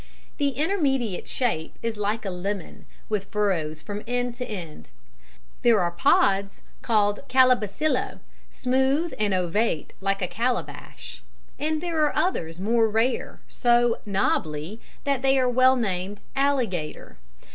The 0.37 0.53
intermediate 0.57 1.27
shape 1.27 1.75
is 1.83 1.95
like 1.97 2.25
a 2.25 2.31
lemon, 2.31 2.87
with 3.07 3.25
furrows 3.25 3.83
from 3.83 4.01
end 4.07 4.33
to 4.37 4.45
end. 4.49 4.89
There 5.61 5.79
are 5.79 5.91
pods, 5.91 6.63
called 6.81 7.19
Calabacillo, 7.29 8.19
smooth 8.49 9.13
and 9.19 9.31
ovate 9.31 9.93
like 10.01 10.23
a 10.23 10.27
calabash, 10.27 11.21
and 11.59 11.81
there 11.83 12.03
are 12.03 12.15
others, 12.15 12.59
more 12.59 12.89
rare, 12.89 13.41
so 13.47 13.99
"nobbly" 14.03 14.79
that 15.03 15.21
they 15.21 15.37
are 15.37 15.47
well 15.47 15.75
named 15.75 16.19
"Alligator." 16.35 17.17